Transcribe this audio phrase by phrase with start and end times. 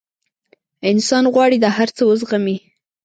[0.91, 2.57] انسان غواړي دا هر څه وزغمي.